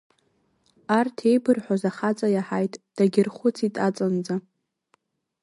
[0.97, 4.35] Арҭ еибырҳәоз ахаҵа иаҳаит, дагьархәыцит аҵанӡа.